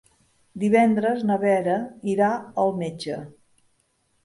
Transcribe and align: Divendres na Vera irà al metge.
Divendres 0.63 1.21
na 1.31 1.37
Vera 1.43 1.77
irà 2.15 2.31
al 2.65 2.75
metge. 2.83 3.21